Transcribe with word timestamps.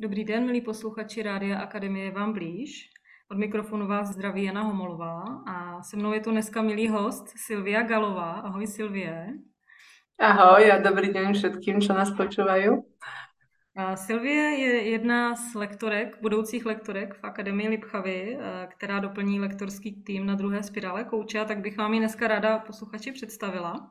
Dobrý 0.00 0.24
den, 0.24 0.46
milí 0.46 0.60
posluchači 0.60 1.22
Rádia 1.22 1.58
Akademie 1.58 2.10
vám 2.10 2.32
blíž. 2.32 2.90
Od 3.30 3.38
mikrofonu 3.38 3.86
vás 3.86 4.08
zdraví 4.08 4.44
Jana 4.44 4.62
Homolová 4.62 5.22
a 5.46 5.82
se 5.82 5.96
mnou 5.96 6.12
je 6.12 6.20
tu 6.20 6.30
dneska 6.30 6.62
milý 6.62 6.88
host 6.88 7.28
Silvia 7.46 7.82
Galová. 7.82 8.32
Ahoj 8.32 8.66
Silvie. 8.66 9.26
Ahoj 10.18 10.72
a 10.72 10.78
dobrý 10.78 11.12
den 11.12 11.32
všetkým, 11.32 11.80
čo 11.80 11.92
nás 11.92 12.10
počúvajú. 12.16 12.80
Silvie 13.94 14.56
je 14.56 14.72
jedna 14.96 15.36
z 15.36 15.54
lektorek, 15.54 16.16
budoucích 16.22 16.66
lektorek 16.66 17.14
v 17.14 17.24
Akademii 17.24 17.68
Lipchavy, 17.68 18.36
eh, 18.40 18.68
která 18.72 19.00
doplní 19.00 19.40
lektorský 19.40 20.02
tým 20.02 20.26
na 20.26 20.34
druhé 20.34 20.62
spirále 20.62 21.04
kouče, 21.04 21.44
tak 21.44 21.60
bych 21.60 21.76
vám 21.76 21.94
ji 21.94 22.00
dneska 22.00 22.28
ráda 22.28 22.58
posluchači 22.58 23.12
představila. 23.12 23.90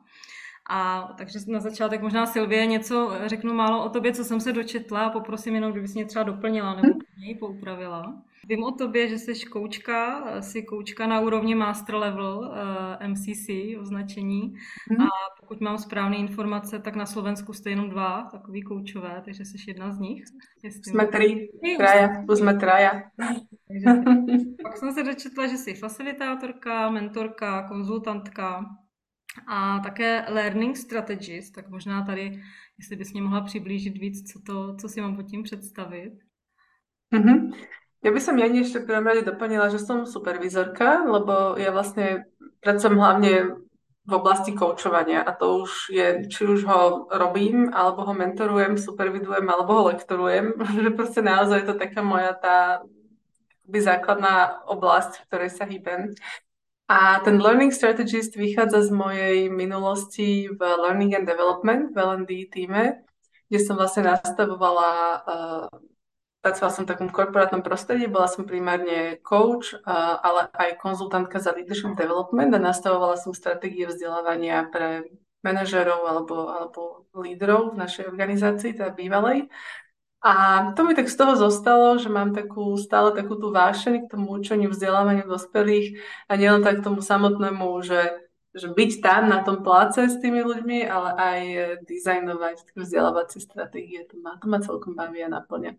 A 0.72 1.12
takže 1.18 1.38
na 1.48 1.60
začátek 1.60 2.02
možná 2.02 2.26
Silvie 2.26 2.66
něco 2.66 3.12
řeknu 3.26 3.54
málo 3.54 3.84
o 3.84 3.88
tobě, 3.88 4.12
co 4.12 4.24
jsem 4.24 4.40
se 4.40 4.52
dočetla 4.52 5.04
a 5.04 5.10
poprosím 5.10 5.54
jenom, 5.54 5.72
kdybys 5.72 5.94
mě 5.94 6.04
třeba 6.04 6.22
doplnila 6.22 6.74
nebo 6.74 6.98
něj 7.18 7.34
poupravila. 7.34 8.22
Vím 8.48 8.64
o 8.64 8.70
tobě, 8.70 9.08
že 9.08 9.18
jsi 9.18 9.46
koučka, 9.46 10.24
jsi 10.40 10.62
koučka 10.62 11.06
na 11.06 11.20
úrovni 11.20 11.54
master 11.54 11.94
level 11.94 12.54
eh, 13.00 13.08
MCC 13.08 13.48
označení 13.80 14.54
mm. 14.90 15.00
a 15.00 15.08
pokud 15.40 15.60
mám 15.60 15.78
správné 15.78 16.16
informace, 16.16 16.78
tak 16.78 16.96
na 16.96 17.06
Slovensku 17.06 17.52
jste 17.52 17.70
jenom 17.70 17.90
dva 17.90 18.28
takový 18.32 18.62
koučové, 18.62 19.22
takže 19.24 19.44
jsi 19.44 19.56
jedna 19.68 19.92
z 19.92 19.98
nich. 19.98 20.24
Jsme 20.62 21.06
tři, 21.06 21.48
traja, 21.76 22.08
jsme 22.34 22.54
traja. 22.54 23.02
pak 24.62 24.76
jsem 24.76 24.92
se 24.92 25.02
dočetla, 25.02 25.46
že 25.46 25.56
jsi 25.56 25.74
facilitátorka, 25.74 26.90
mentorka, 26.90 27.68
konzultantka 27.68 28.64
a 29.46 29.78
také 29.78 30.24
learning 30.28 30.76
strategist, 30.76 31.54
tak 31.54 31.68
možná 31.68 32.02
tady, 32.02 32.42
jestli 32.78 32.96
bys 32.96 33.12
mě 33.12 33.22
mohla 33.22 33.40
přiblížit 33.40 33.98
víc, 33.98 34.32
co, 34.32 34.40
to, 34.46 34.76
co 34.76 34.88
si 34.88 35.00
mám 35.00 35.16
pod 35.16 35.22
tím 35.22 35.42
představit. 35.42 36.12
Mm-hmm. 37.14 37.52
Ja 38.00 38.10
by 38.16 38.20
som 38.20 38.40
ja 38.40 38.48
ešte 38.48 38.80
v 38.80 38.88
prvom 38.88 39.04
rade 39.04 39.28
doplnila, 39.28 39.68
že 39.68 39.76
som 39.76 40.08
supervizorka, 40.08 41.04
lebo 41.04 41.60
ja 41.60 41.68
vlastne 41.68 42.24
pracujem 42.64 42.96
hlavne 42.96 43.60
v 44.08 44.12
oblasti 44.16 44.56
koučovania 44.56 45.20
a 45.20 45.36
to 45.36 45.68
už 45.68 45.92
je, 45.92 46.24
či 46.32 46.48
už 46.48 46.64
ho 46.64 47.12
robím, 47.12 47.68
alebo 47.68 48.08
ho 48.08 48.16
mentorujem, 48.16 48.80
supervidujem, 48.80 49.44
alebo 49.44 49.70
ho 49.76 49.82
lektorujem, 49.92 50.56
že 50.84 50.90
proste 50.96 51.20
naozaj 51.20 51.60
je 51.60 51.68
to 51.68 51.76
taká 51.76 52.00
moja 52.00 52.32
tá 52.32 52.80
základná 53.68 54.64
oblasť, 54.66 55.20
v 55.20 55.26
ktorej 55.28 55.50
sa 55.52 55.68
hýbem. 55.68 56.16
A 56.90 57.22
ten 57.22 57.38
learning 57.38 57.70
strategist 57.70 58.34
vychádza 58.34 58.82
z 58.82 58.90
mojej 58.90 59.46
minulosti 59.46 60.50
v 60.50 60.58
Learning 60.58 61.14
and 61.14 61.22
Development 61.22 61.94
v 61.94 61.96
L&D 62.02 62.50
týme, 62.50 63.06
kde 63.46 63.58
som 63.62 63.78
vlastne 63.78 64.10
nastavovala, 64.10 64.90
uh, 65.22 65.70
pracovala 66.42 66.74
som 66.74 66.82
v 66.82 66.90
takom 66.90 67.06
korporátnom 67.14 67.62
prostredí, 67.62 68.10
bola 68.10 68.26
som 68.26 68.42
primárne 68.42 69.22
coach, 69.22 69.70
uh, 69.70 70.18
ale 70.18 70.50
aj 70.50 70.82
konzultantka 70.82 71.38
za 71.38 71.54
leadership 71.54 71.94
development 71.94 72.50
a 72.54 72.58
nastavovala 72.58 73.14
som 73.22 73.30
stratégie 73.30 73.86
vzdelávania 73.86 74.66
pre 74.66 75.06
manažerov 75.46 76.10
alebo, 76.10 76.50
alebo 76.50 76.80
lídrov 77.14 77.78
v 77.78 77.86
našej 77.86 78.10
organizácii, 78.10 78.74
teda 78.74 78.90
bývalej. 78.90 79.46
A 80.22 80.32
to 80.76 80.84
mi 80.84 80.94
tak 80.94 81.08
z 81.08 81.16
toho 81.16 81.36
zostalo, 81.36 81.96
že 81.96 82.12
mám 82.12 82.36
takú, 82.36 82.76
stále 82.76 83.16
takú 83.16 83.40
tú 83.40 83.48
vášeň 83.48 84.04
k 84.04 84.10
tomu 84.12 84.36
učeniu, 84.36 84.68
vzdelávaniu 84.68 85.24
dospelých 85.24 85.96
a 86.28 86.36
nielen 86.36 86.60
tak 86.60 86.84
tomu 86.84 87.00
samotnému, 87.00 87.80
že, 87.80 88.28
že 88.52 88.68
byť 88.68 89.00
tam 89.00 89.32
na 89.32 89.40
tom 89.40 89.64
pláce 89.64 89.96
s 89.96 90.20
tými 90.20 90.44
ľuďmi, 90.44 90.84
ale 90.84 91.10
aj 91.16 91.40
dizajnovať 91.88 92.76
vzdelávacie 92.76 93.40
stratégie. 93.40 94.04
To 94.12 94.20
ma, 94.20 94.36
to 94.36 94.46
ma 94.48 94.60
celkom 94.60 94.92
baví 94.92 95.24
a 95.24 95.32
naplňa. 95.32 95.72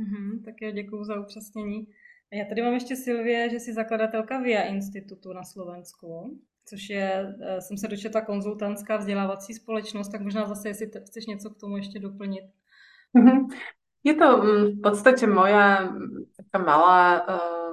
Mm-hmm, 0.00 0.44
tak 0.44 0.54
já 0.62 0.70
děkuji 0.70 1.04
za 1.04 1.20
upřesnění. 1.20 1.86
Já 2.32 2.44
tady 2.44 2.62
mám 2.62 2.74
ještě 2.74 2.96
Silvie, 2.96 3.50
že 3.50 3.60
jsi 3.60 3.72
zakladatelka 3.72 4.38
VIA 4.38 4.62
institutu 4.62 5.32
na 5.32 5.44
Slovensku, 5.44 6.40
což 6.64 6.88
je, 6.88 7.36
jsem 7.58 7.76
se 7.76 7.88
dočetla, 7.88 8.20
konzultantská 8.20 8.96
vzdělávací 8.96 9.54
společnost, 9.54 10.08
tak 10.08 10.20
možná 10.20 10.46
zase, 10.46 10.68
jestli 10.68 10.90
chceš 11.06 11.26
něco 11.26 11.50
k 11.50 11.60
tomu 11.60 11.76
ještě 11.76 11.98
doplnit. 11.98 12.44
Mhm. 13.12 13.48
Je 14.02 14.14
to 14.14 14.26
mm, 14.42 14.64
v 14.76 14.80
podstate 14.82 15.26
moja 15.30 15.86
mm, 15.86 16.34
taká 16.34 16.58
malá, 16.58 17.22
uh, 17.22 17.72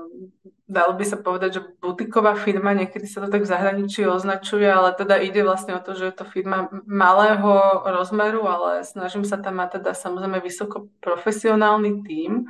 dalo 0.70 0.94
by 0.94 1.06
sa 1.06 1.18
povedať, 1.18 1.58
že 1.58 1.62
butiková 1.82 2.38
firma, 2.38 2.78
niekedy 2.78 3.10
sa 3.10 3.26
to 3.26 3.34
tak 3.34 3.42
v 3.42 3.50
zahraničí 3.50 4.06
označuje, 4.06 4.70
ale 4.70 4.94
teda 4.94 5.18
ide 5.18 5.42
vlastne 5.42 5.74
o 5.74 5.82
to, 5.82 5.98
že 5.98 6.14
je 6.14 6.16
to 6.22 6.26
firma 6.30 6.70
malého 6.86 7.82
rozmeru, 7.90 8.46
ale 8.46 8.86
snažím 8.86 9.26
sa 9.26 9.42
tam 9.42 9.58
mať 9.58 9.82
teda 9.82 9.98
samozrejme 9.98 10.38
vysoko 10.38 10.94
profesionálny 11.02 12.06
tím. 12.06 12.46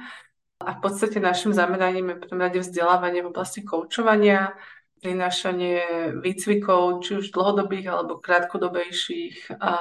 A 0.59 0.75
v 0.75 0.79
podstate 0.83 1.23
našim 1.23 1.56
zameraním 1.56 2.11
je 2.11 2.16
v 2.19 2.23
prvom 2.27 2.44
rade 2.44 2.59
vzdelávanie 2.59 3.23
v 3.23 3.31
oblasti 3.31 3.63
koučovania, 3.63 4.51
prinášanie 5.00 6.11
výcvikov, 6.19 7.00
či 7.00 7.23
už 7.23 7.31
dlhodobých 7.31 7.88
alebo 7.88 8.19
krátkodobejších, 8.19 9.56
a 9.56 9.71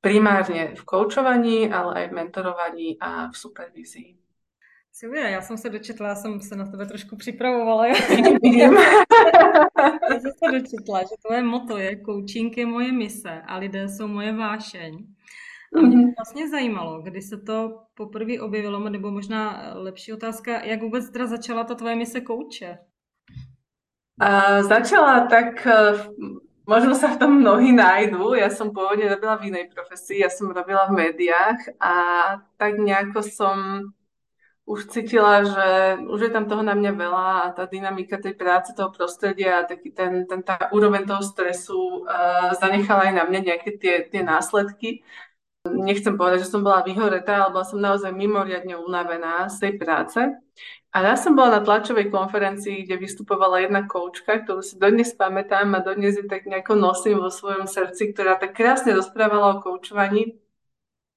primárne 0.00 0.74
v 0.74 0.84
koučovaní, 0.84 1.72
ale 1.72 1.94
aj 1.94 2.08
v 2.08 2.12
mentorovaní 2.12 2.96
a 3.00 3.30
v 3.30 3.36
supervízii. 3.36 4.16
Silvia, 4.92 5.28
já 5.28 5.40
jsem 5.40 5.58
se 5.58 5.70
dočetla, 5.70 6.08
já 6.08 6.14
jsem 6.14 6.40
se 6.40 6.56
na 6.56 6.66
tebe 6.66 6.86
trošku 6.86 7.16
připravovala. 7.16 7.86
já 7.86 7.94
jsem 10.20 10.32
se 10.44 10.50
dočetla, 10.52 11.00
že 11.00 11.14
tvoje 11.26 11.42
moto 11.42 11.78
je 11.78 12.00
coaching 12.06 12.56
je 12.56 12.66
moje 12.66 12.92
mise 12.92 13.42
a 13.46 13.56
lidé 13.56 13.88
jsou 13.88 14.08
moje 14.08 14.32
vášeň. 14.32 15.06
A 15.76 15.80
mě 15.80 15.96
mm-hmm. 15.96 16.14
vlastně 16.16 16.48
zajímalo, 16.48 17.02
kdy 17.02 17.22
se 17.22 17.38
to 17.38 17.78
poprvé 17.94 18.40
objevilo, 18.40 18.88
nebo 18.88 19.10
možná 19.10 19.72
lepší 19.74 20.12
otázka, 20.12 20.64
jak 20.64 20.82
vůbec 20.82 21.10
teda 21.10 21.26
začala 21.26 21.64
ta 21.64 21.74
tvoje 21.74 21.96
mise 21.96 22.20
kouče? 22.20 22.78
Uh, 24.22 24.62
začala 24.62 25.26
tak 25.26 25.66
Možno 26.68 26.92
sa 26.94 27.12
v 27.12 27.18
tom 27.20 27.40
mnohí 27.40 27.72
nájdú. 27.72 28.36
Ja 28.36 28.52
som 28.52 28.70
pôvodne 28.70 29.08
robila 29.08 29.40
v 29.40 29.52
inej 29.52 29.72
profesii, 29.72 30.22
ja 30.22 30.30
som 30.30 30.52
robila 30.52 30.86
v 30.88 30.96
médiách 31.06 31.80
a 31.80 31.94
tak 32.60 32.78
nejako 32.78 33.20
som 33.24 33.56
už 34.70 34.86
cítila, 34.86 35.42
že 35.42 35.68
už 36.06 36.20
je 36.20 36.30
tam 36.30 36.46
toho 36.46 36.62
na 36.62 36.78
mňa 36.78 36.92
veľa 36.94 37.26
a 37.42 37.50
tá 37.50 37.66
dynamika 37.66 38.22
tej 38.22 38.38
práce, 38.38 38.70
toho 38.70 38.94
prostredia 38.94 39.58
a 39.58 39.66
taký 39.66 39.90
ten, 39.90 40.30
ten, 40.30 40.46
tá 40.46 40.70
úroveň 40.70 41.10
toho 41.10 41.26
stresu 41.26 42.06
uh, 42.06 42.54
zanechala 42.54 43.10
aj 43.10 43.14
na 43.18 43.24
mňa 43.26 43.40
nejaké 43.50 43.70
tie, 43.82 44.06
tie 44.06 44.22
následky. 44.22 45.02
Nechcem 45.66 46.14
povedať, 46.14 46.46
že 46.46 46.52
som 46.54 46.62
bola 46.62 46.86
vyhoretá, 46.86 47.42
ale 47.42 47.52
bola 47.52 47.66
som 47.66 47.82
naozaj 47.82 48.14
mimoriadne 48.14 48.78
unavená 48.78 49.50
z 49.50 49.56
tej 49.58 49.72
práce. 49.76 50.20
A 50.90 51.06
ja 51.06 51.14
som 51.14 51.38
bola 51.38 51.58
na 51.58 51.62
tlačovej 51.62 52.10
konferencii, 52.10 52.82
kde 52.82 52.98
vystupovala 52.98 53.62
jedna 53.62 53.86
koučka, 53.86 54.42
ktorú 54.42 54.58
si 54.58 54.74
dodnes 54.74 55.14
pamätám 55.14 55.70
a 55.78 55.86
dodnes 55.86 56.18
je 56.18 56.26
tak 56.26 56.50
nejako 56.50 56.74
nosím 56.74 57.22
vo 57.22 57.30
svojom 57.30 57.70
srdci, 57.70 58.10
ktorá 58.10 58.34
tak 58.34 58.58
krásne 58.58 58.90
rozprávala 58.98 59.54
o 59.54 59.62
koučovaní. 59.62 60.34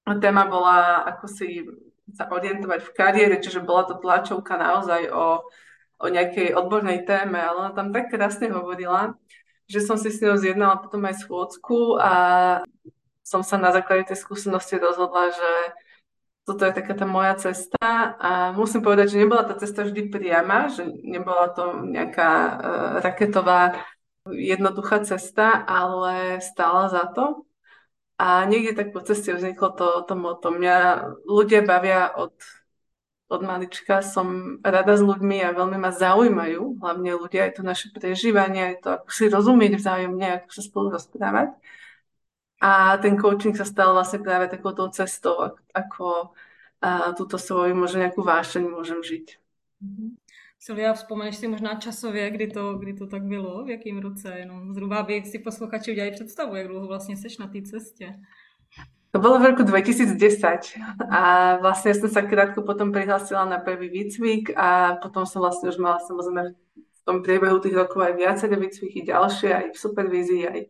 Téma 0.06 0.46
bola, 0.46 1.02
ako 1.02 1.26
si 1.26 1.66
sa 2.14 2.30
orientovať 2.30 2.86
v 2.86 2.94
kariére, 2.94 3.36
čiže 3.42 3.66
bola 3.66 3.82
to 3.82 3.98
tlačovka 3.98 4.54
naozaj 4.54 5.10
o, 5.10 5.42
o 5.98 6.06
nejakej 6.06 6.54
odbornej 6.54 7.02
téme, 7.02 7.42
ale 7.42 7.66
ona 7.66 7.72
tam 7.74 7.90
tak 7.90 8.14
krásne 8.14 8.54
hovorila, 8.54 9.18
že 9.66 9.82
som 9.82 9.98
si 9.98 10.14
s 10.14 10.22
ňou 10.22 10.38
zjednala 10.38 10.78
potom 10.78 11.02
aj 11.02 11.26
schôdzku 11.26 11.98
a 11.98 12.12
som 13.26 13.42
sa 13.42 13.58
na 13.58 13.74
základe 13.74 14.06
tej 14.12 14.22
skúsenosti 14.22 14.78
rozhodla, 14.78 15.34
že 15.34 15.50
toto 16.44 16.62
je 16.68 16.76
taká 16.76 16.92
tá 16.92 17.08
moja 17.08 17.34
cesta 17.40 18.16
a 18.20 18.52
musím 18.52 18.84
povedať, 18.84 19.16
že 19.16 19.22
nebola 19.24 19.48
tá 19.48 19.56
cesta 19.56 19.80
vždy 19.80 20.12
priama, 20.12 20.68
že 20.68 20.84
nebola 20.84 21.48
to 21.56 21.88
nejaká 21.88 22.30
uh, 22.30 22.54
raketová 23.00 23.80
jednoduchá 24.28 25.04
cesta, 25.04 25.64
ale 25.64 26.44
stála 26.44 26.92
za 26.92 27.08
to. 27.12 27.48
A 28.20 28.44
niekde 28.44 28.76
tak 28.76 28.92
po 28.92 29.00
ceste 29.00 29.34
vzniklo 29.34 29.74
to, 29.74 29.88
to 30.06 30.14
moto. 30.14 30.52
Mňa 30.52 30.76
ľudia 31.26 31.66
bavia 31.66 32.12
od, 32.14 32.36
od 33.26 33.40
malička, 33.42 34.04
som 34.04 34.60
rada 34.60 34.94
s 34.94 35.02
ľuďmi 35.02 35.42
a 35.42 35.56
veľmi 35.56 35.80
ma 35.80 35.90
zaujímajú, 35.90 36.78
hlavne 36.78 37.10
ľudia, 37.18 37.50
je 37.50 37.54
to 37.58 37.62
naše 37.66 37.88
prežívanie, 37.90 38.76
je 38.76 38.86
to 38.86 38.88
ako 39.00 39.08
si 39.10 39.24
rozumieť 39.32 39.72
vzájomne, 39.80 40.28
ako 40.44 40.50
sa 40.54 40.62
spolu 40.62 40.86
rozprávať. 40.94 41.56
A 42.64 42.96
ten 42.96 43.20
coaching 43.20 43.52
sa 43.52 43.68
stal 43.68 43.92
vlastne 43.92 44.24
práve 44.24 44.48
takouto 44.48 44.88
cestou, 44.88 45.52
ako 45.76 46.32
a 46.84 47.16
túto 47.16 47.40
svoju 47.40 47.72
možno 47.72 48.04
nejakú 48.04 48.20
vášeň 48.20 48.68
môžem 48.68 49.00
žiť. 49.00 49.26
Mm-hmm. 49.80 50.08
Silvia, 50.60 50.92
vzpomeneš 50.92 51.36
si 51.36 51.48
možná 51.48 51.74
časově, 51.74 52.30
kdy 52.30 52.46
to, 52.46 52.74
kdy 52.74 52.92
to 52.94 53.06
tak 53.06 53.22
bylo, 53.22 53.64
v 53.64 53.70
jakém 53.70 53.98
roce, 53.98 54.38
jenom 54.38 54.74
zhruba, 54.74 54.96
aby 54.96 55.24
si 55.24 55.38
posluchači 55.38 55.92
udělali 55.92 56.12
představu, 56.12 56.56
jak 56.56 56.68
dlouho 56.68 56.86
vlastně 56.86 57.16
seš 57.16 57.38
na 57.38 57.46
té 57.46 57.62
cestě. 57.62 58.14
To 59.10 59.20
bolo 59.20 59.38
v 59.38 59.44
roku 59.44 59.62
2010 59.62 60.74
a 61.06 61.54
vlastne 61.62 61.94
som 61.94 62.10
sa 62.10 62.26
krátko 62.26 62.66
potom 62.66 62.90
prihlásila 62.90 63.46
na 63.46 63.62
prvý 63.62 63.86
výcvik 63.86 64.50
a 64.58 64.98
potom 64.98 65.22
som 65.22 65.38
vlastne 65.38 65.70
už 65.70 65.78
mala 65.78 66.02
samozrejme 66.02 66.50
v 66.74 67.00
tom 67.06 67.22
priebehu 67.22 67.62
tých 67.62 67.78
rokov 67.78 68.02
aj 68.02 68.18
viaceré 68.18 68.58
výcviky 68.58 69.06
ďalšie, 69.06 69.54
aj 69.54 69.66
v 69.70 69.78
supervízii, 69.78 70.42
aj 70.50 70.60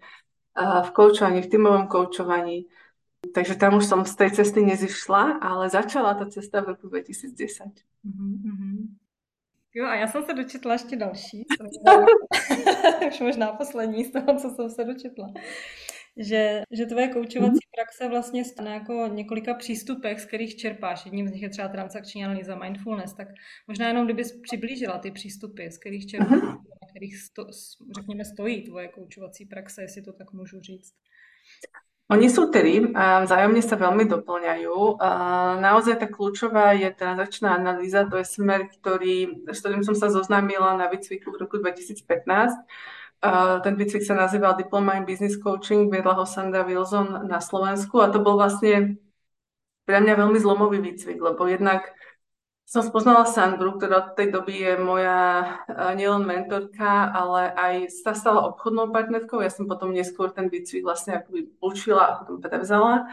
v 0.57 0.91
koučovaní, 0.91 1.43
v 1.43 1.47
týmovom 1.47 1.87
koučovaní. 1.87 2.67
Takže 3.35 3.55
tam 3.55 3.75
už 3.75 3.87
som 3.87 4.05
z 4.05 4.15
tej 4.15 4.31
cesty 4.31 4.61
nezišla, 4.61 5.41
ale 5.41 5.73
začala 5.73 6.15
ta 6.15 6.27
cesta 6.27 6.61
v 6.61 6.77
roku 6.77 6.89
2010. 6.89 7.65
Mm-hmm. 8.05 9.01
Jo, 9.75 9.87
a 9.87 9.95
já 9.95 10.07
jsem 10.09 10.23
se 10.23 10.35
dočetla 10.35 10.73
ještě 10.73 10.97
další, 10.97 11.47
už 13.09 13.21
možná 13.21 13.53
poslední 13.53 14.05
z 14.05 14.13
toho, 14.13 14.39
co 14.39 14.51
jsem 14.51 14.71
se 14.71 14.85
dočetla, 14.85 15.33
že, 16.17 16.63
že 16.71 16.87
tvoje 16.87 17.09
koučovací 17.09 17.65
mhm. 17.67 17.75
praxe 17.77 18.09
vlastně 18.09 18.45
stane 18.45 18.71
jako 18.75 19.07
několika 19.07 19.55
přístupech, 19.55 20.21
z 20.21 20.25
kterých 20.25 20.57
čerpáš. 20.57 21.05
Jedním 21.05 21.29
z 21.29 21.33
nich 21.33 21.43
je 21.43 21.49
třeba 21.49 21.69
transakční 21.69 22.25
analýza, 22.25 22.57
mindfulness, 22.57 23.15
tak 23.15 23.29
možná 23.69 23.89
jenom 23.89 24.05
kdybys 24.05 24.41
přiblížila 24.41 24.99
ty 24.99 25.11
přístupy, 25.11 25.69
z 25.71 25.79
kterých 25.79 26.07
čerpáš, 26.07 26.39
mhm. 26.43 26.49
na 26.83 26.89
kterých 26.91 27.17
sto, 27.17 27.47
řekněme 27.97 28.25
stojí 28.25 28.63
tvoje 28.63 28.89
koučovací 28.89 29.47
praxe, 29.47 29.83
jestli 29.83 30.03
to 30.03 30.13
tak 30.13 30.33
můžu 30.33 30.61
říct. 30.61 30.95
Oni 32.13 32.29
sú 32.29 32.53
tri 32.53 32.85
a 32.93 33.25
vzájomne 33.25 33.65
sa 33.65 33.81
veľmi 33.81 34.05
doplňajú. 34.05 35.01
Naozaj 35.57 36.05
tá 36.05 36.05
kľúčová 36.05 36.77
je 36.77 36.93
transakčná 36.93 37.57
analýza, 37.57 38.05
to 38.05 38.21
je 38.21 38.29
smer, 38.29 38.69
ktorý, 38.69 39.49
s 39.49 39.65
ktorým 39.65 39.81
som 39.81 39.97
sa 39.97 40.13
zoznámila 40.13 40.77
na 40.77 40.93
výcviku 40.93 41.33
v 41.33 41.41
roku 41.41 41.57
2015. 41.57 42.05
Ten 43.65 43.75
výcvik 43.81 44.05
sa 44.05 44.13
nazýval 44.13 44.61
Diploma 44.61 45.01
in 45.01 45.09
Business 45.09 45.41
Coaching, 45.41 45.89
viedla 45.89 46.13
ho 46.13 46.29
Sandra 46.29 46.61
Wilson 46.61 47.25
na 47.25 47.41
Slovensku 47.41 48.05
a 48.05 48.13
to 48.13 48.21
bol 48.21 48.37
vlastne 48.37 49.01
pre 49.89 50.01
mňa 50.01 50.17
veľmi 50.17 50.39
zlomový 50.41 50.81
výcvik, 50.81 51.21
lebo 51.21 51.49
jednak 51.49 51.89
som 52.65 52.81
spoznala 52.81 53.29
Sandru, 53.29 53.77
ktorá 53.77 54.01
od 54.01 54.17
tej 54.17 54.33
doby 54.33 54.57
je 54.57 54.73
moja 54.81 55.21
eh, 55.69 55.93
nielen 55.97 56.25
mentorka, 56.25 57.13
ale 57.13 57.53
aj 57.53 57.75
sa 57.93 58.17
stala 58.17 58.49
obchodnou 58.49 58.89
partnerkou. 58.89 59.45
Ja 59.45 59.53
som 59.53 59.69
potom 59.69 59.93
neskôr 59.93 60.33
ten 60.33 60.49
výcvik 60.49 60.81
vlastne 60.81 61.21
akoby 61.21 61.53
učila 61.61 62.03
a 62.09 62.13
potom 62.25 62.41
prevzala. 62.41 63.13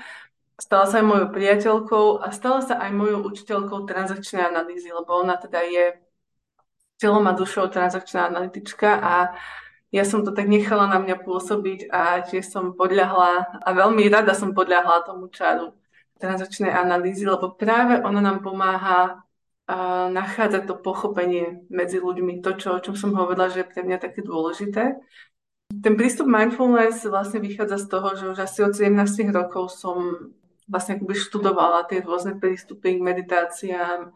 Stala 0.56 0.86
sa 0.88 1.04
aj 1.04 1.06
mojou 1.08 1.28
priateľkou 1.36 2.06
a 2.24 2.32
stala 2.32 2.64
sa 2.64 2.80
aj 2.80 2.92
mojou 2.96 3.28
učiteľkou 3.28 3.84
transakčnej 3.90 4.46
analýzy, 4.46 4.94
lebo 4.94 5.20
ona 5.20 5.36
teda 5.36 5.60
je 5.68 6.00
telom 7.02 7.26
a 7.28 7.34
dušou 7.34 7.68
transakčná 7.68 8.30
analytička 8.30 8.90
a 9.02 9.14
ja 9.92 10.04
som 10.08 10.24
to 10.24 10.32
tak 10.32 10.48
nechala 10.48 10.88
na 10.88 11.04
mňa 11.04 11.20
pôsobiť 11.20 11.92
a 11.92 12.24
tiež 12.24 12.48
som 12.48 12.72
podľahla 12.72 13.60
a 13.60 13.70
veľmi 13.76 14.08
rada 14.08 14.32
som 14.32 14.56
podľahla 14.56 15.04
tomu 15.04 15.28
čaru 15.28 15.76
transakčnej 16.16 16.72
analýzy, 16.72 17.28
lebo 17.28 17.52
práve 17.52 18.00
ona 18.00 18.24
nám 18.24 18.40
pomáha 18.40 19.28
nachádzať 20.12 20.68
to 20.68 20.76
pochopenie 20.80 21.64
medzi 21.72 22.00
ľuďmi, 22.00 22.44
to, 22.44 22.60
čo, 22.60 22.76
o 22.76 22.84
čom 22.84 22.96
som 22.96 23.12
hovorila, 23.16 23.48
že 23.48 23.64
je 23.64 23.72
pre 23.72 23.82
mňa 23.88 23.98
také 24.04 24.20
dôležité. 24.20 25.00
Ten 25.72 25.94
prístup 25.96 26.28
mindfulness 26.28 27.08
vlastne 27.08 27.40
vychádza 27.40 27.80
z 27.80 27.88
toho, 27.88 28.08
že 28.20 28.26
už 28.36 28.38
asi 28.44 28.60
od 28.68 28.76
17 28.76 29.32
rokov 29.32 29.72
som 29.72 30.28
vlastne 30.68 31.00
akoby 31.00 31.16
študovala 31.16 31.88
tie 31.88 32.04
rôzne 32.04 32.36
prístupy 32.36 33.00
k 33.00 33.06
meditáciám, 33.06 34.12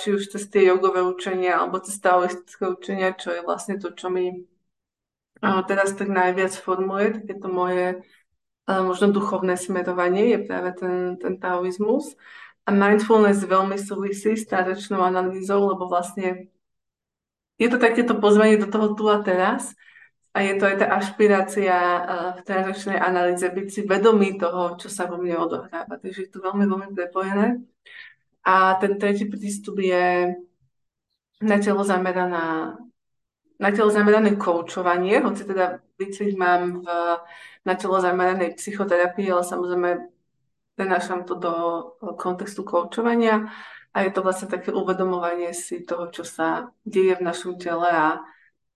či 0.00 0.08
už 0.16 0.32
cez 0.32 0.48
tie 0.48 0.72
jogové 0.72 1.04
učenia, 1.04 1.60
alebo 1.60 1.84
cez 1.84 2.00
taoistické 2.00 2.64
učenia, 2.68 3.12
čo 3.12 3.36
je 3.36 3.44
vlastne 3.44 3.76
to, 3.76 3.92
čo 3.92 4.08
mi 4.08 4.48
teraz 5.40 5.96
tak 5.96 6.08
najviac 6.12 6.52
formuje, 6.56 7.16
takéto 7.20 7.48
moje 7.48 8.04
možno 8.68 9.10
duchovné 9.10 9.56
smerovanie 9.56 10.36
je 10.36 10.38
práve 10.46 10.70
ten, 10.78 11.18
ten 11.18 11.34
taoizmus. 11.40 12.14
A 12.68 12.70
mindfulness 12.70 13.42
veľmi 13.42 13.80
súvisí 13.80 14.36
s 14.36 14.46
náročnou 14.46 15.02
analýzou, 15.02 15.74
lebo 15.74 15.90
vlastne 15.90 16.52
je 17.58 17.68
to 17.68 17.80
takéto 17.80 18.14
pozvanie 18.20 18.60
do 18.60 18.68
toho 18.70 18.94
tu 18.94 19.08
a 19.10 19.24
teraz 19.24 19.74
a 20.30 20.46
je 20.46 20.54
to 20.54 20.70
aj 20.70 20.76
tá 20.78 20.86
ašpirácia 20.94 21.76
v 22.38 22.40
transakčnej 22.46 22.98
analýze, 23.02 23.42
byť 23.42 23.66
si 23.66 23.80
vedomý 23.82 24.38
toho, 24.38 24.78
čo 24.78 24.86
sa 24.86 25.10
vo 25.10 25.18
mne 25.18 25.42
odohráva. 25.42 25.98
Takže 25.98 26.20
je 26.22 26.30
to 26.30 26.38
veľmi, 26.38 26.70
veľmi 26.70 26.88
prepojené. 26.94 27.58
A 28.46 28.78
ten 28.78 28.94
tretí 28.94 29.26
prístup 29.26 29.82
je 29.82 30.30
na 31.42 31.56
telo 31.58 31.82
zameraná 31.82 32.78
na 33.60 33.70
telo 33.70 33.92
zamerané 33.92 34.40
koučovanie, 34.40 35.20
hoci 35.20 35.44
teda 35.44 35.84
výcvik 36.00 36.32
mám 36.38 36.80
v, 36.80 36.86
na 37.64 37.74
telo 37.76 38.00
zameranej 38.00 38.56
psychoterapii, 38.56 39.28
ale 39.28 39.44
samozrejme 39.44 39.90
prenášam 40.80 41.28
to 41.28 41.34
do 41.36 41.52
kontextu 42.16 42.64
koučovania 42.64 43.52
a 43.92 44.00
je 44.00 44.10
to 44.10 44.24
vlastne 44.24 44.48
také 44.48 44.72
uvedomovanie 44.72 45.52
si 45.52 45.84
toho, 45.84 46.08
čo 46.08 46.24
sa 46.24 46.72
deje 46.88 47.20
v 47.20 47.26
našom 47.26 47.60
tele 47.60 47.84
a 47.84 48.16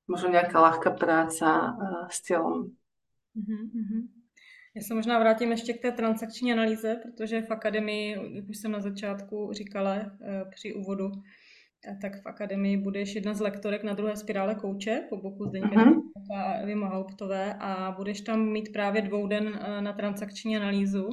možno 0.04 0.28
nejaká 0.28 0.60
ľahká 0.60 0.90
práca 1.00 1.72
uh, 1.72 2.04
s 2.12 2.20
tělem. 2.20 2.76
Mm-hmm. 3.36 4.02
Já 4.76 4.82
se 4.82 4.94
možná 4.94 5.18
vrátím 5.18 5.50
ještě 5.50 5.72
k 5.72 5.82
té 5.82 5.92
transakční 5.92 6.52
analýze, 6.52 6.96
protože 7.02 7.42
v 7.42 7.50
akademii, 7.50 8.36
jak 8.36 8.48
už 8.48 8.56
jsem 8.56 8.72
na 8.72 8.80
začátku 8.80 9.52
říkala 9.52 9.94
uh, 9.94 10.50
při 10.50 10.74
úvodu, 10.74 11.10
tak 12.00 12.22
v 12.22 12.26
akademii 12.26 12.76
budeš 12.76 13.14
jedna 13.14 13.34
z 13.34 13.40
lektorek 13.40 13.82
na 13.82 13.92
druhé 13.92 14.16
spirále 14.16 14.54
kouče 14.54 15.02
po 15.08 15.16
boku 15.16 15.44
Zdeňka 15.44 15.84
uh-huh. 15.84 16.02
a 16.36 16.52
Evy 16.52 16.74
Mahauptové 16.74 17.54
a 17.54 17.94
budeš 17.96 18.20
tam 18.20 18.48
mít 18.48 18.72
právě 18.72 19.02
dvouden 19.02 19.48
uh, 19.48 19.80
na 19.80 19.92
transakční 19.92 20.56
analýzu. 20.56 21.08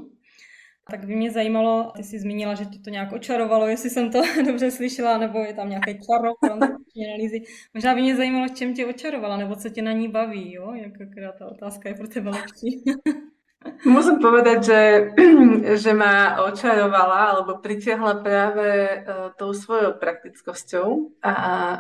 Tak 0.92 1.06
by 1.06 1.16
mě 1.16 1.32
zajímalo, 1.32 1.92
ty 1.96 2.04
jsi 2.04 2.20
zmínila, 2.20 2.56
že 2.56 2.66
tě 2.66 2.80
to 2.80 2.90
nějak 2.90 3.12
očarovalo, 3.12 3.68
jestli 3.68 3.90
jsem 3.90 4.12
to 4.12 4.22
dobře 4.46 4.72
slyšela, 4.72 5.18
nebo 5.18 5.40
je 5.40 5.54
tam 5.54 5.70
nějaký 5.70 5.92
čaro 5.92 6.32
analýzy. 7.08 7.42
Možná 7.74 7.96
by 7.96 8.02
mě 8.02 8.16
zajímalo, 8.16 8.48
čem 8.48 8.74
tě 8.74 8.86
očarovala, 8.86 9.38
nebo 9.38 9.56
co 9.56 9.70
tě 9.70 9.82
na 9.82 9.92
ní 9.92 10.08
baví, 10.08 10.54
jo? 10.54 10.74
Jak 10.74 10.94
ta 11.40 11.48
otázka 11.48 11.90
je 11.90 11.96
pro 11.96 12.08
tebe 12.08 12.30
lepší. 12.30 12.84
Musím 13.86 14.18
povedať, 14.18 14.60
že, 14.66 14.82
že 15.82 15.92
ma 15.94 16.42
očarovala 16.50 17.38
alebo 17.38 17.62
pritiahla 17.62 18.26
práve 18.26 18.68
uh, 18.70 19.30
tou 19.38 19.54
svojou 19.54 20.02
praktickosťou 20.02 21.22
a 21.22 21.34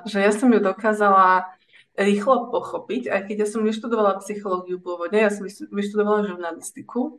že 0.05 0.21
ja 0.21 0.29
som 0.29 0.53
ju 0.53 0.61
dokázala 0.61 1.57
rýchlo 1.97 2.53
pochopiť, 2.53 3.09
aj 3.09 3.21
keď 3.25 3.35
ja 3.43 3.47
som 3.49 3.65
neštudovala 3.65 4.21
psychológiu 4.21 4.77
pôvodne, 4.77 5.25
ja 5.25 5.33
som 5.33 5.49
vyštudovala 5.49 6.29
žurnalistiku, 6.29 7.17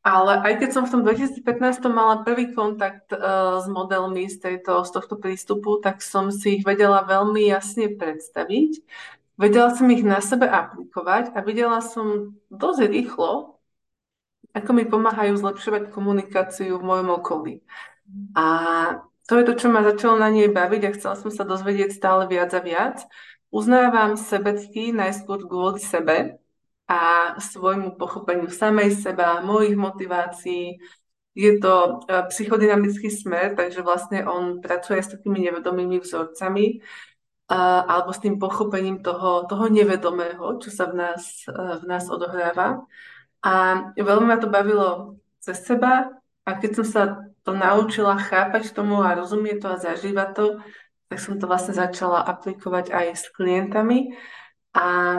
ale 0.00 0.40
aj 0.40 0.54
keď 0.64 0.70
som 0.72 0.82
v 0.88 0.92
tom 0.92 1.02
2015 1.04 1.44
mala 1.92 2.24
prvý 2.24 2.56
kontakt 2.56 3.12
uh, 3.12 3.60
s 3.60 3.68
modelmi 3.68 4.24
z, 4.24 4.40
tejto, 4.40 4.88
z 4.88 4.90
tohto 4.92 5.20
prístupu, 5.20 5.84
tak 5.84 6.00
som 6.00 6.32
si 6.32 6.60
ich 6.60 6.64
vedela 6.64 7.04
veľmi 7.04 7.44
jasne 7.44 7.92
predstaviť. 7.92 8.80
Vedela 9.36 9.70
som 9.70 9.86
ich 9.92 10.02
na 10.02 10.18
sebe 10.24 10.48
aplikovať 10.48 11.36
a 11.36 11.44
videla 11.44 11.84
som 11.84 12.34
dosť 12.50 12.88
rýchlo, 12.88 13.57
ako 14.58 14.70
mi 14.74 14.84
pomáhajú 14.84 15.38
zlepšovať 15.38 15.94
komunikáciu 15.94 16.76
v 16.76 16.86
mojom 16.86 17.08
okolí. 17.22 17.54
A 18.34 18.46
to 19.28 19.38
je 19.38 19.44
to, 19.44 19.54
čo 19.54 19.66
ma 19.68 19.84
začalo 19.84 20.18
na 20.18 20.32
nej 20.32 20.48
baviť 20.48 20.82
a 20.88 20.94
chcela 20.96 21.14
som 21.16 21.30
sa 21.30 21.44
dozvedieť 21.46 21.94
stále 21.94 22.26
viac 22.26 22.50
a 22.56 22.60
viac. 22.60 23.04
Uznávam 23.48 24.18
sebecky 24.18 24.92
najskôr 24.92 25.44
kvôli 25.44 25.80
sebe, 25.80 26.40
a 26.88 27.00
svojmu 27.40 28.00
pochopeniu 28.00 28.48
samej 28.48 28.96
seba, 28.96 29.44
mojich 29.44 29.76
motivácií. 29.76 30.80
Je 31.36 31.60
to 31.60 32.00
e, 32.08 32.24
psychodynamický 32.32 33.12
smer, 33.12 33.52
takže 33.52 33.84
vlastne 33.84 34.24
on 34.24 34.64
pracuje 34.64 35.04
s 35.04 35.12
takými 35.12 35.44
nevedomými 35.44 36.00
vzorcami 36.00 36.80
alebo 37.48 38.12
s 38.12 38.20
tým 38.20 38.36
pochopením 38.36 39.00
toho, 39.00 39.48
toho 39.48 39.72
nevedomého, 39.72 40.60
čo 40.60 40.68
sa 40.68 40.84
v 40.88 40.94
nás, 40.96 41.44
e, 41.48 41.52
v 41.52 41.84
nás 41.84 42.08
odohráva. 42.08 42.88
A 43.42 43.52
veľmi 43.94 44.26
ma 44.26 44.36
to 44.36 44.50
bavilo 44.50 45.18
cez 45.38 45.62
seba 45.62 46.10
a 46.42 46.50
keď 46.58 46.70
som 46.82 46.86
sa 46.86 47.02
to 47.46 47.54
naučila 47.54 48.18
chápať 48.18 48.74
tomu 48.74 49.00
a 49.00 49.16
rozumieť 49.16 49.58
to 49.62 49.68
a 49.72 49.80
zažívať 49.80 50.28
to, 50.36 50.46
tak 51.08 51.18
som 51.20 51.40
to 51.40 51.48
vlastne 51.48 51.72
začala 51.72 52.20
aplikovať 52.20 52.92
aj 52.92 53.06
s 53.16 53.24
klientami. 53.32 54.12
A 54.76 55.16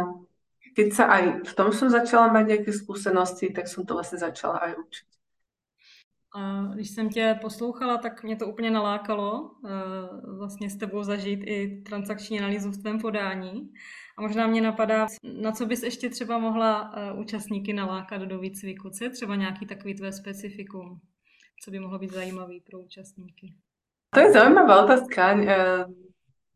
keď 0.77 0.87
sa 0.93 1.05
aj 1.09 1.23
v 1.49 1.53
tom 1.57 1.73
som 1.73 1.89
začala 1.89 2.29
mať 2.29 2.45
nejaké 2.45 2.71
skúsenosti, 2.71 3.49
tak 3.49 3.65
som 3.65 3.85
to 3.85 3.97
vlastně 3.97 4.19
začala 4.19 4.57
aj 4.57 4.75
učiť. 4.77 5.08
A 6.35 6.61
když 6.73 6.89
jsem 6.89 7.09
tě 7.09 7.39
poslouchala, 7.41 7.97
tak 7.97 8.23
mě 8.23 8.35
to 8.35 8.47
úplně 8.47 8.71
nalákalo 8.71 9.41
uh, 9.41 10.37
vlastně 10.37 10.69
s 10.69 10.77
tebou 10.77 11.03
zažít 11.03 11.39
i 11.43 11.81
transakční 11.81 12.39
analýzu 12.39 12.71
v 12.71 12.77
tvém 12.77 12.99
podání. 12.99 13.73
A 14.17 14.21
možná 14.21 14.47
mě 14.47 14.61
napadá, 14.61 15.07
na 15.41 15.51
co 15.51 15.65
bys 15.65 15.83
ještě 15.83 16.09
třeba 16.09 16.37
mohla 16.37 16.93
uh, 17.13 17.19
účastníky 17.19 17.73
nalákat 17.73 18.21
do 18.21 18.39
výcviku? 18.39 18.89
Co 18.89 19.03
je 19.03 19.09
třeba 19.09 19.35
nějaký 19.35 19.65
takový 19.65 19.95
tvé 19.95 20.11
specifikum? 20.11 20.99
Co 21.63 21.71
by 21.71 21.79
mohlo 21.79 21.99
být 21.99 22.13
zajímavý 22.13 22.61
pro 22.61 22.79
účastníky? 22.79 23.53
To 24.13 24.19
je 24.19 24.31
zaujímavá 24.31 24.83
otázka. 24.83 25.33
Uh, 25.33 25.45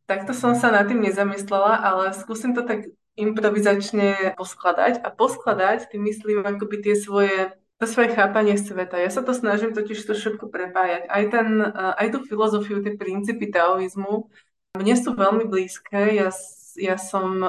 takto 0.06 0.34
som 0.36 0.54
sa 0.54 0.70
nad 0.72 0.86
tým 0.86 1.02
nezamyslela, 1.02 1.80
ale 1.80 2.14
skúsim 2.14 2.54
to 2.54 2.68
tak 2.68 2.86
improvizačne 3.16 4.36
poskladať. 4.38 5.02
A 5.02 5.10
poskladať, 5.10 5.90
tým 5.90 6.04
myslím 6.04 6.46
akoby 6.46 6.78
tie 6.82 6.96
svoje 6.98 7.56
to 7.84 7.92
svoje 7.92 8.16
chápanie 8.16 8.56
sveta. 8.56 8.96
Ja 8.96 9.12
sa 9.12 9.20
to 9.20 9.36
snažím 9.36 9.76
totiž 9.76 10.00
to 10.08 10.16
všetko 10.16 10.48
prepájať. 10.48 11.12
Aj, 11.12 11.24
ten, 11.28 11.60
aj 11.76 12.08
tú 12.16 12.24
filozofiu, 12.24 12.80
tie 12.80 12.96
princípy 12.96 13.52
taoizmu 13.52 14.32
mne 14.74 14.96
sú 14.96 15.14
veľmi 15.14 15.46
blízke. 15.52 16.16
Ja, 16.16 16.32
ja 16.80 16.96
som 16.96 17.44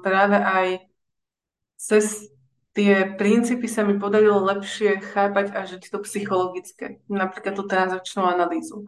práve 0.00 0.38
aj 0.38 0.66
cez 1.76 2.30
tie 2.72 3.04
princípy 3.04 3.66
sa 3.66 3.82
mi 3.82 3.98
podarilo 3.98 4.40
lepšie 4.46 5.02
chápať 5.12 5.52
a 5.52 5.66
žiť 5.66 5.90
to 5.90 5.98
psychologické, 6.06 7.02
napríklad 7.10 7.58
tú 7.58 7.66
transakčnú 7.66 8.24
analýzu. 8.24 8.86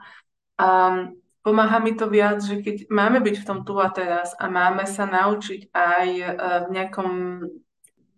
A 0.56 1.02
pomáha 1.42 1.82
mi 1.82 1.92
to 1.99 2.06
viac, 2.06 2.40
že 2.40 2.62
keď 2.62 2.88
máme 2.88 3.18
byť 3.21 3.42
v 3.42 3.47
tom 3.49 3.66
tu 3.66 3.75
a 3.76 3.90
teraz 3.90 4.32
a 4.38 4.47
máme 4.47 4.87
sa 4.87 5.04
naučiť 5.04 5.75
aj 5.75 6.09
e, 6.14 6.26
v 6.62 6.68
nejakom 6.71 7.11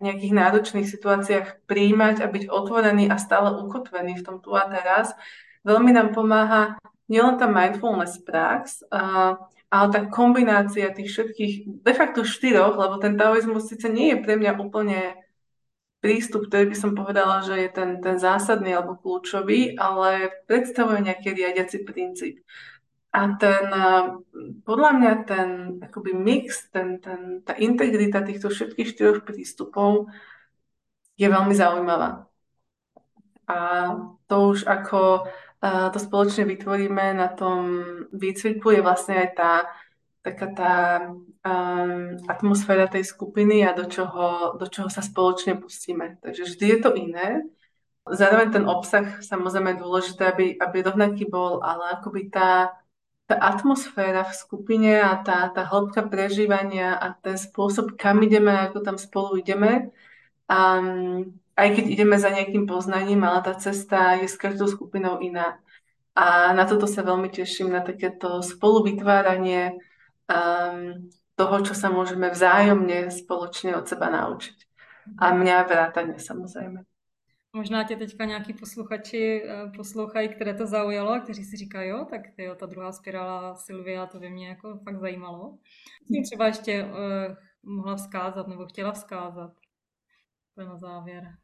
nejakých 0.04 0.37
náročných 0.37 0.84
situáciách 0.84 1.64
príjmať 1.64 2.20
a 2.20 2.28
byť 2.28 2.52
otvorený 2.52 3.08
a 3.08 3.16
stále 3.16 3.56
ukotvený 3.64 4.20
v 4.20 4.25
tom 4.25 4.37
tu 4.44 4.52
a 4.52 4.68
teraz, 4.68 5.16
veľmi 5.64 5.96
nám 5.96 6.12
pomáha 6.12 6.76
nielen 7.08 7.40
tá 7.40 7.49
mindfulness 7.49 8.20
prax, 8.20 8.84
ale 9.73 9.87
tá 9.90 10.00
kombinácia 10.06 10.92
tých 10.92 11.11
všetkých, 11.11 11.54
de 11.82 11.92
facto 11.96 12.23
štyroch, 12.23 12.76
lebo 12.76 13.00
ten 13.00 13.16
taoizmus 13.16 13.66
síce 13.66 13.88
nie 13.88 14.12
je 14.14 14.23
pre 14.23 14.37
mňa 14.37 14.61
úplne 14.61 15.16
prístup, 16.04 16.52
ktorý 16.52 16.68
by 16.68 16.76
som 16.76 16.92
povedala, 16.92 17.40
že 17.40 17.56
je 17.64 17.70
ten, 17.73 17.90
ten 18.04 18.20
zásadný 18.20 18.76
alebo 18.76 19.00
kľúčový, 19.00 19.80
ale 19.80 20.28
predstavuje 20.44 21.00
nejaký 21.00 21.32
riadiaci 21.32 21.80
princíp. 21.80 22.44
A 23.14 23.21
ten, 23.38 23.71
podľa 24.66 24.90
mňa 24.99 25.12
ten 25.23 25.49
akoby 25.78 26.18
mix, 26.18 26.66
ten, 26.75 26.99
ten, 26.99 27.47
tá 27.47 27.54
integrita 27.54 28.26
týchto 28.26 28.50
všetkých 28.50 28.90
štyroch 28.90 29.21
prístupov 29.23 30.11
je 31.14 31.30
veľmi 31.30 31.54
zaujímavá. 31.54 32.26
A 33.47 33.59
to 34.26 34.37
už 34.50 34.66
ako 34.66 35.30
to 35.64 35.99
spoločne 36.02 36.44
vytvoríme 36.44 37.14
na 37.14 37.30
tom 37.30 37.80
výcviku 38.11 38.75
je 38.75 38.80
vlastne 38.83 39.16
aj 39.16 39.30
tá 39.38 39.52
taká 40.25 40.47
tá 40.56 40.75
um, 41.44 42.16
atmosféra 42.25 42.88
tej 42.88 43.04
skupiny 43.04 43.61
a 43.61 43.76
do 43.76 43.85
čoho, 43.85 44.56
do 44.56 44.64
čoho 44.64 44.88
sa 44.88 45.04
spoločne 45.04 45.61
pustíme. 45.61 46.16
Takže 46.25 46.49
vždy 46.49 46.64
je 46.64 46.78
to 46.80 46.90
iné. 46.97 47.44
Zároveň 48.09 48.49
ten 48.56 48.64
obsah 48.64 49.21
samozrejme 49.21 49.76
je 49.76 49.83
dôležité, 49.85 50.33
aby, 50.33 50.56
aby 50.56 50.76
rovnaký 50.80 51.28
bol, 51.28 51.61
ale 51.61 52.00
akoby 52.00 52.33
tá, 52.33 52.73
tá 53.34 53.50
atmosféra 53.50 54.22
v 54.22 54.32
skupine 54.38 55.02
a 55.02 55.18
tá, 55.18 55.50
tá 55.50 55.66
hĺbka 55.66 56.06
prežívania 56.06 56.94
a 56.94 57.18
ten 57.18 57.34
spôsob, 57.34 57.98
kam 57.98 58.22
ideme, 58.22 58.54
ako 58.54 58.78
tam 58.86 58.94
spolu 58.94 59.42
ideme, 59.42 59.90
um, 60.46 61.34
aj 61.58 61.68
keď 61.74 61.84
ideme 61.90 62.14
za 62.14 62.30
nejakým 62.30 62.70
poznaním, 62.70 63.26
ale 63.26 63.42
tá 63.42 63.58
cesta 63.58 64.14
je 64.22 64.30
s 64.30 64.38
každou 64.38 64.70
skupinou 64.70 65.18
iná. 65.18 65.58
A 66.14 66.54
na 66.54 66.62
toto 66.62 66.86
sa 66.86 67.02
veľmi 67.02 67.26
teším, 67.26 67.74
na 67.74 67.82
takéto 67.82 68.38
spoluvytváranie 68.38 69.82
um, 70.30 71.10
toho, 71.34 71.56
čo 71.66 71.74
sa 71.74 71.90
môžeme 71.90 72.30
vzájomne 72.30 73.10
spoločne 73.10 73.74
od 73.74 73.90
seba 73.90 74.14
naučiť. 74.14 74.58
A 75.18 75.34
mňa 75.34 75.66
vrátane 75.66 76.22
samozrejme. 76.22 76.93
Možná 77.54 77.84
tě 77.84 77.96
teďka 77.96 78.25
nějaký 78.25 78.52
posluchači 78.52 79.42
eh, 79.44 79.70
poslouchají, 79.76 80.28
které 80.28 80.54
to 80.54 80.66
zaujalo 80.66 81.11
a 81.11 81.20
kteří 81.20 81.44
si 81.44 81.56
říkají, 81.56 81.90
jo, 81.90 82.06
tak 82.11 82.20
jo, 82.38 82.54
ta 82.54 82.66
druhá 82.66 82.92
spirála 82.92 83.54
Silvia, 83.54 84.06
to 84.06 84.18
by 84.18 84.30
mě 84.30 84.49
jako 84.49 84.78
fakt 84.84 84.99
zajímalo. 84.99 85.58
Tím 86.08 86.25
třeba 86.25 86.46
ještě 86.46 86.84
uh, 86.84 86.90
mohla 87.62 87.96
vzkázat 87.96 88.49
nebo 88.49 88.66
chtěla 88.66 88.92
vzkázat. 88.92 89.52
To 90.54 90.61
je 90.61 90.66
na 90.66 90.76
závěr. 90.76 91.34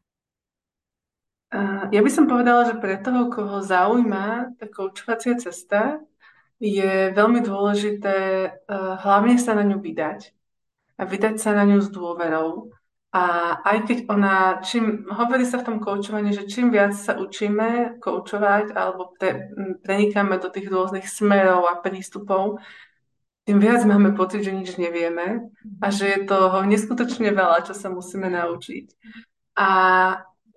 Uh, 1.55 1.91
ja 1.91 1.99
by 1.99 2.07
som 2.07 2.31
povedala, 2.31 2.63
že 2.63 2.79
pre 2.79 2.95
toho, 2.95 3.27
koho 3.27 3.59
zaujíma 3.59 4.55
tá 4.55 4.71
koučovacia 4.71 5.35
cesta, 5.35 5.99
je 6.61 7.11
veľmi 7.11 7.41
dôležité 7.41 8.15
hlavne 9.03 9.35
sa 9.41 9.57
na 9.57 9.65
ňu 9.65 9.81
vydať 9.81 10.31
a 10.95 11.03
vydať 11.09 11.41
sa 11.41 11.57
na 11.57 11.65
ňu 11.65 11.81
s 11.81 11.89
dôverou. 11.89 12.69
A 13.11 13.23
aj 13.67 13.77
keď 13.91 13.97
ona, 14.07 14.63
čím, 14.63 15.03
hovorí 15.11 15.43
sa 15.43 15.59
v 15.59 15.67
tom 15.67 15.77
koučovaní, 15.83 16.31
že 16.31 16.47
čím 16.47 16.71
viac 16.71 16.95
sa 16.95 17.19
učíme 17.19 17.99
koučovať 17.99 18.71
alebo 18.71 19.11
pre, 19.19 19.51
prenikáme 19.83 20.39
do 20.39 20.47
tých 20.47 20.71
rôznych 20.71 21.03
smerov 21.11 21.67
a 21.67 21.83
prístupov, 21.83 22.63
tým 23.43 23.59
viac 23.59 23.83
máme 23.83 24.15
pocit, 24.15 24.47
že 24.47 24.55
nič 24.55 24.79
nevieme 24.79 25.51
a 25.83 25.91
že 25.91 26.07
je 26.07 26.19
toho 26.23 26.63
neskutočne 26.63 27.35
veľa, 27.35 27.67
čo 27.67 27.75
sa 27.75 27.91
musíme 27.91 28.31
naučiť. 28.31 28.95
A 29.59 29.69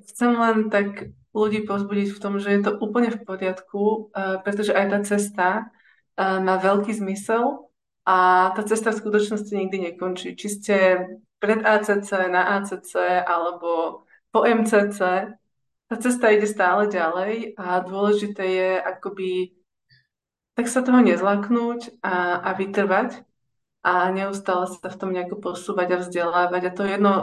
chcem 0.06 0.30
len 0.38 0.70
tak 0.70 1.11
ľudí 1.34 1.66
pozbudiť 1.66 2.14
v 2.14 2.23
tom, 2.23 2.38
že 2.38 2.54
je 2.54 2.61
to 2.62 2.78
úplne 2.78 3.11
v 3.11 3.18
poriadku, 3.18 4.14
uh, 4.14 4.38
pretože 4.46 4.70
aj 4.70 4.87
tá 4.87 4.99
cesta 5.02 5.49
má 6.14 6.62
veľký 6.62 6.94
zmysel 6.94 7.66
a 8.04 8.50
tá 8.52 8.62
cesta 8.64 8.92
v 8.92 9.00
skutočnosti 9.00 9.52
nikdy 9.52 9.92
nekončí. 9.92 10.37
Či 10.37 10.49
ste 10.49 10.76
pred 11.40 11.64
ACC, 11.64 12.28
na 12.28 12.61
ACC 12.61 13.25
alebo 13.25 14.04
po 14.28 14.44
MCC, 14.44 14.99
tá 15.88 15.96
cesta 16.00 16.32
ide 16.32 16.49
stále 16.49 16.88
ďalej 16.88 17.56
a 17.56 17.80
dôležité 17.80 18.44
je 18.44 18.70
akoby 18.80 19.56
tak 20.54 20.70
sa 20.70 20.87
toho 20.87 21.02
nezlaknúť 21.02 21.99
a, 21.99 22.38
a 22.38 22.50
vytrvať 22.54 23.26
a 23.82 24.08
neustále 24.14 24.70
sa 24.70 24.87
v 24.87 24.99
tom 24.99 25.11
nejako 25.11 25.42
posúvať 25.42 25.88
a 25.92 26.00
vzdelávať. 26.00 26.62
A 26.64 26.75
to 26.75 26.82
je 26.87 26.90
jedno, 26.94 27.14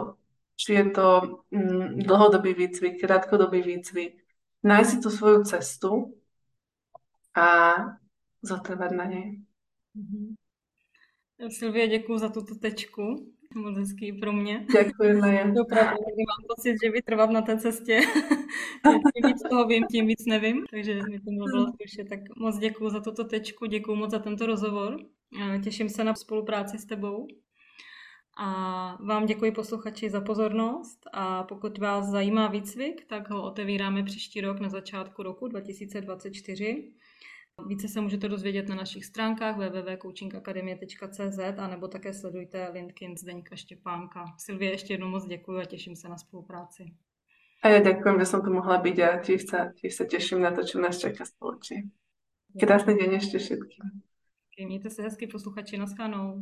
či 0.59 0.75
je 0.75 0.85
to 0.91 1.07
mm, 1.49 2.03
dlhodobý 2.03 2.53
výcvik, 2.53 2.99
krátkodobý 2.99 3.63
výcvik. 3.63 4.19
Nájsť 4.61 4.89
si 4.91 4.97
tú 4.99 5.09
svoju 5.09 5.47
cestu 5.47 5.91
a 7.33 7.47
zotrvat 8.43 8.91
na 8.91 9.05
něj. 9.07 9.41
Mm-hmm. 9.95 10.40
Silvie, 11.49 11.87
děkuji 11.87 12.17
za 12.17 12.29
tuto 12.29 12.55
tečku. 12.55 13.33
Moc 13.55 13.77
hezký 13.77 14.13
pro 14.13 14.33
mě. 14.33 14.65
Děkujeme. 14.83 15.53
Opravdu, 15.61 16.01
mám 16.01 16.47
pocit, 16.47 16.75
že 16.83 16.91
vytrvat 16.91 17.29
na 17.29 17.41
té 17.41 17.57
cestě. 17.57 17.99
tím 19.15 19.31
víc 19.31 19.41
toho 19.49 19.67
vím, 19.67 19.83
tím 19.91 20.07
víc 20.07 20.25
nevím. 20.25 20.65
Takže 20.71 20.93
mi 20.93 21.19
to 21.19 21.31
bylo 21.31 21.65
slyšet. 21.75 22.09
Tak 22.09 22.19
moc 22.37 22.57
děkuji 22.57 22.89
za 22.89 22.99
tuto 22.99 23.23
tečku, 23.23 23.65
děkuji 23.65 23.95
moc 23.95 24.11
za 24.11 24.19
tento 24.19 24.45
rozhovor. 24.45 24.97
Těším 25.63 25.89
se 25.89 26.03
na 26.03 26.15
spolupráci 26.15 26.77
s 26.77 26.85
tebou. 26.85 27.27
A 28.37 28.97
vám 29.03 29.25
děkuji 29.25 29.51
posluchači 29.51 30.09
za 30.09 30.21
pozornost 30.21 30.99
a 31.13 31.43
pokud 31.43 31.77
vás 31.77 32.05
zajímá 32.05 32.47
výcvik, 32.47 33.05
tak 33.05 33.29
ho 33.29 33.43
otevíráme 33.43 34.03
příští 34.03 34.41
rok 34.41 34.59
na 34.59 34.69
začátku 34.69 35.23
roku 35.23 35.47
2024. 35.47 36.93
Více 37.67 37.87
se 37.87 38.01
můžete 38.01 38.29
dozvědět 38.29 38.69
na 38.69 38.75
našich 38.75 39.05
stránkách 39.05 39.57
www.coachingakademie.cz 39.57 41.39
a 41.57 41.67
nebo 41.67 41.87
také 41.87 42.13
sledujte 42.13 42.69
LinkedIn 42.73 43.17
Zdeňka 43.17 43.55
Štěpánka. 43.55 44.25
Silvie, 44.37 44.71
ještě 44.71 44.93
jednou 44.93 45.07
moc 45.07 45.25
děkuji 45.25 45.57
a 45.61 45.65
těším 45.65 45.95
se 45.95 46.09
na 46.09 46.17
spolupráci. 46.17 46.93
A 47.61 47.69
ja 47.69 47.77
ďakujem, 47.77 48.17
že 48.17 48.25
som 48.25 48.41
tu 48.41 48.49
mohla 48.49 48.81
byť 48.81 48.97
a 49.05 49.09
tiež 49.21 49.41
sa, 49.45 49.69
tiež 49.77 49.93
sa 49.93 50.09
teším 50.09 50.41
na 50.41 50.49
to, 50.49 50.65
čo 50.65 50.81
nás 50.81 50.97
čaká 50.97 51.29
spoločne. 51.29 51.93
Krásny 52.57 52.97
deň 52.97 53.21
ešte 53.21 53.37
všetkým. 53.37 54.01
Mějte 54.65 54.89
se 54.89 55.01
hezky, 55.01 55.27
posluchači, 55.27 55.77
naschánou. 55.77 56.41